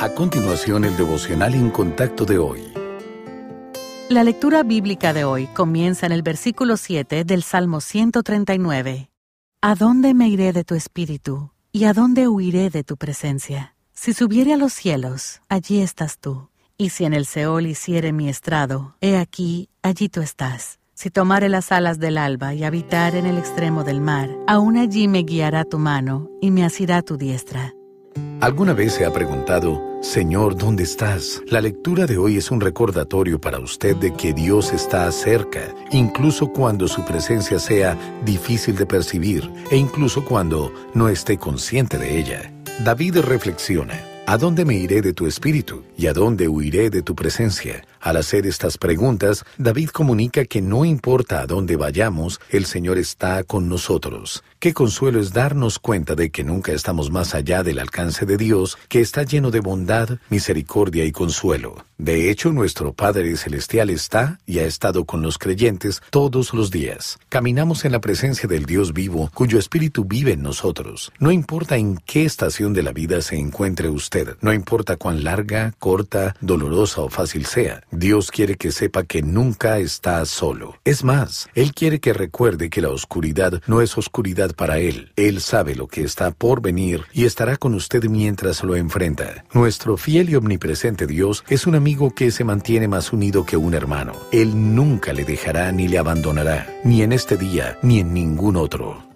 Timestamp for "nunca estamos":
56.44-57.10